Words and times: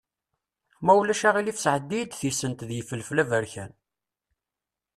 Ma 0.85 0.93
ulac 1.01 1.21
aɣilif 1.29 1.57
sɛeddi-yi-d 1.59 2.11
tisent 2.19 2.65
d 2.67 2.69
yifelfel 2.73 3.21
aberkan. 3.23 3.71